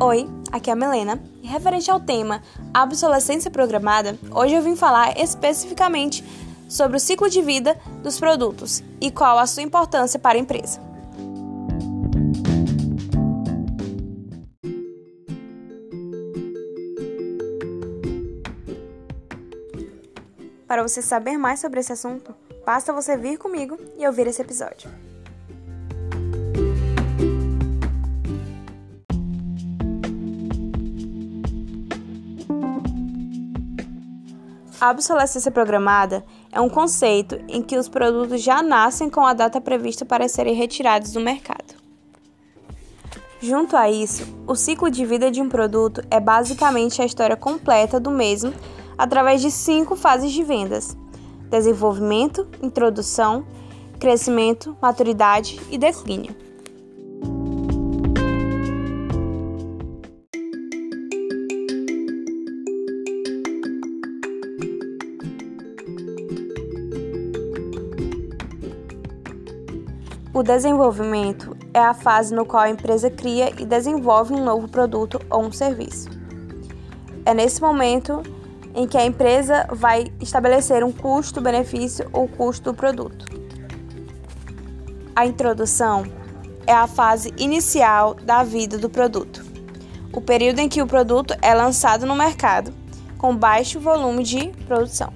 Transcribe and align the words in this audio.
Oi, 0.00 0.30
aqui 0.52 0.70
é 0.70 0.74
a 0.74 0.76
Melena 0.76 1.20
e 1.42 1.48
referente 1.48 1.90
ao 1.90 1.98
tema 1.98 2.40
obsolescência 2.72 3.50
programada, 3.50 4.16
hoje 4.30 4.54
eu 4.54 4.62
vim 4.62 4.76
falar 4.76 5.18
especificamente 5.18 6.22
sobre 6.68 6.96
o 6.96 7.00
ciclo 7.00 7.28
de 7.28 7.42
vida 7.42 7.76
dos 8.00 8.16
produtos 8.16 8.80
e 9.00 9.10
qual 9.10 9.40
a 9.40 9.46
sua 9.48 9.64
importância 9.64 10.16
para 10.16 10.38
a 10.38 10.40
empresa. 10.40 10.80
Para 20.68 20.84
você 20.84 21.02
saber 21.02 21.36
mais 21.36 21.58
sobre 21.58 21.80
esse 21.80 21.92
assunto, 21.92 22.32
basta 22.64 22.92
você 22.92 23.16
vir 23.16 23.36
comigo 23.36 23.76
e 23.98 24.06
ouvir 24.06 24.28
esse 24.28 24.40
episódio. 24.40 25.07
A 34.80 34.92
obsolescência 34.92 35.50
programada 35.50 36.24
é 36.52 36.60
um 36.60 36.68
conceito 36.68 37.40
em 37.48 37.60
que 37.60 37.76
os 37.76 37.88
produtos 37.88 38.40
já 38.40 38.62
nascem 38.62 39.10
com 39.10 39.26
a 39.26 39.32
data 39.32 39.60
prevista 39.60 40.04
para 40.04 40.28
serem 40.28 40.54
retirados 40.54 41.10
do 41.10 41.20
mercado. 41.20 41.74
Junto 43.40 43.76
a 43.76 43.90
isso, 43.90 44.22
o 44.46 44.54
ciclo 44.54 44.88
de 44.88 45.04
vida 45.04 45.32
de 45.32 45.42
um 45.42 45.48
produto 45.48 46.00
é 46.08 46.20
basicamente 46.20 47.02
a 47.02 47.04
história 47.04 47.36
completa 47.36 47.98
do 47.98 48.10
mesmo 48.12 48.52
através 48.96 49.40
de 49.40 49.50
cinco 49.50 49.96
fases 49.96 50.30
de 50.30 50.44
vendas: 50.44 50.96
desenvolvimento, 51.50 52.46
introdução, 52.62 53.44
crescimento, 53.98 54.76
maturidade 54.80 55.60
e 55.72 55.78
declínio. 55.78 56.47
O 70.32 70.42
desenvolvimento 70.42 71.56
é 71.72 71.80
a 71.80 71.94
fase 71.94 72.34
no 72.34 72.44
qual 72.44 72.64
a 72.64 72.70
empresa 72.70 73.10
cria 73.10 73.50
e 73.58 73.64
desenvolve 73.64 74.34
um 74.34 74.44
novo 74.44 74.68
produto 74.68 75.18
ou 75.30 75.42
um 75.42 75.50
serviço. 75.50 76.10
É 77.24 77.32
nesse 77.32 77.62
momento 77.62 78.22
em 78.74 78.86
que 78.86 78.98
a 78.98 79.06
empresa 79.06 79.66
vai 79.72 80.12
estabelecer 80.20 80.84
um 80.84 80.92
custo-benefício 80.92 82.10
ou 82.12 82.28
custo 82.28 82.70
do 82.70 82.76
produto. 82.76 83.24
A 85.16 85.24
introdução 85.24 86.04
é 86.66 86.74
a 86.74 86.86
fase 86.86 87.32
inicial 87.38 88.14
da 88.14 88.44
vida 88.44 88.76
do 88.76 88.90
produto, 88.90 89.42
o 90.12 90.20
período 90.20 90.58
em 90.58 90.68
que 90.68 90.82
o 90.82 90.86
produto 90.86 91.34
é 91.40 91.54
lançado 91.54 92.04
no 92.04 92.14
mercado, 92.14 92.74
com 93.16 93.34
baixo 93.34 93.80
volume 93.80 94.22
de 94.22 94.48
produção. 94.66 95.10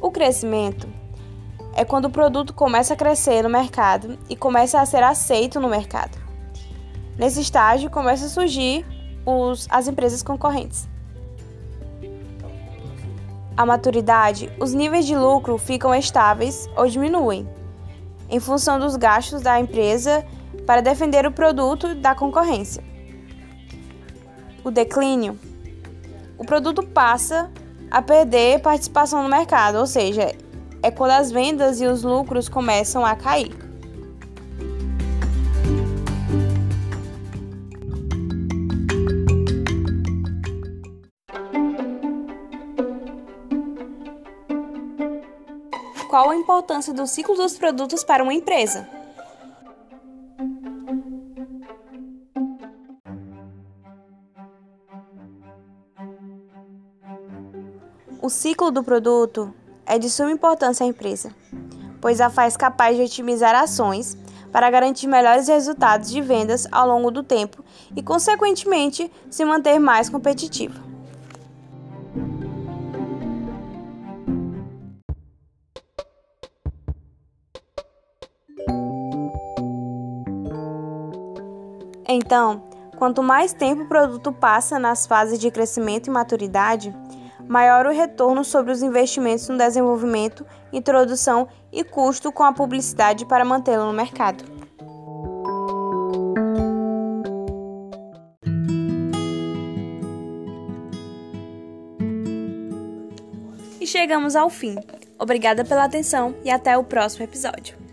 O 0.00 0.12
crescimento 0.12 0.88
é 1.76 1.84
quando 1.84 2.06
o 2.06 2.10
produto 2.10 2.54
começa 2.54 2.94
a 2.94 2.96
crescer 2.96 3.42
no 3.42 3.50
mercado 3.50 4.18
e 4.30 4.34
começa 4.34 4.80
a 4.80 4.86
ser 4.86 5.02
aceito 5.02 5.60
no 5.60 5.68
mercado. 5.68 6.16
Nesse 7.18 7.42
estágio, 7.42 7.90
começam 7.90 8.26
a 8.26 8.30
surgir 8.30 8.84
os, 9.26 9.68
as 9.70 9.86
empresas 9.86 10.22
concorrentes. 10.22 10.88
A 13.54 13.66
maturidade, 13.66 14.50
os 14.58 14.72
níveis 14.72 15.06
de 15.06 15.14
lucro 15.14 15.58
ficam 15.58 15.94
estáveis 15.94 16.66
ou 16.74 16.88
diminuem, 16.88 17.46
em 18.30 18.40
função 18.40 18.80
dos 18.80 18.96
gastos 18.96 19.42
da 19.42 19.60
empresa 19.60 20.24
para 20.66 20.80
defender 20.80 21.26
o 21.26 21.32
produto 21.32 21.94
da 21.94 22.14
concorrência. 22.14 22.82
O 24.64 24.70
declínio, 24.70 25.38
o 26.38 26.44
produto 26.44 26.82
passa 26.82 27.50
a 27.90 28.00
perder 28.00 28.60
participação 28.60 29.22
no 29.22 29.28
mercado, 29.28 29.76
ou 29.78 29.86
seja, 29.86 30.34
é 30.86 30.90
quando 30.92 31.10
as 31.10 31.32
vendas 31.32 31.80
e 31.80 31.84
os 31.84 32.04
lucros 32.04 32.48
começam 32.48 33.04
a 33.04 33.16
cair. 33.16 33.52
Qual 46.08 46.30
a 46.30 46.36
importância 46.36 46.94
do 46.94 47.04
ciclo 47.04 47.34
dos 47.34 47.58
produtos 47.58 48.04
para 48.04 48.22
uma 48.22 48.32
empresa? 48.32 48.88
O 58.22 58.30
ciclo 58.30 58.70
do 58.70 58.84
produto 58.84 59.52
é 59.86 59.98
de 59.98 60.10
suma 60.10 60.32
importância 60.32 60.84
à 60.84 60.88
empresa, 60.88 61.30
pois 62.00 62.20
a 62.20 62.28
faz 62.28 62.56
capaz 62.56 62.96
de 62.96 63.02
otimizar 63.02 63.54
ações 63.54 64.16
para 64.52 64.70
garantir 64.70 65.06
melhores 65.06 65.48
resultados 65.48 66.10
de 66.10 66.20
vendas 66.20 66.66
ao 66.72 66.86
longo 66.86 67.10
do 67.10 67.22
tempo 67.22 67.64
e, 67.94 68.02
consequentemente, 68.02 69.10
se 69.30 69.44
manter 69.44 69.78
mais 69.78 70.08
competitiva. 70.08 70.86
Então, 82.08 82.62
quanto 82.96 83.22
mais 83.22 83.52
tempo 83.52 83.82
o 83.82 83.88
produto 83.88 84.32
passa 84.32 84.78
nas 84.78 85.06
fases 85.06 85.38
de 85.38 85.50
crescimento 85.50 86.06
e 86.06 86.10
maturidade, 86.10 86.94
maior 87.48 87.86
o 87.86 87.92
retorno 87.92 88.44
sobre 88.44 88.72
os 88.72 88.82
investimentos 88.82 89.48
no 89.48 89.56
desenvolvimento, 89.56 90.46
introdução 90.72 91.48
e 91.72 91.84
custo 91.84 92.32
com 92.32 92.42
a 92.42 92.52
publicidade 92.52 93.24
para 93.24 93.44
mantê-lo 93.44 93.86
no 93.86 93.92
mercado. 93.92 94.44
E 103.80 103.86
chegamos 103.86 104.34
ao 104.34 104.50
fim. 104.50 104.76
Obrigada 105.18 105.64
pela 105.64 105.84
atenção 105.84 106.34
e 106.44 106.50
até 106.50 106.76
o 106.76 106.84
próximo 106.84 107.24
episódio. 107.24 107.85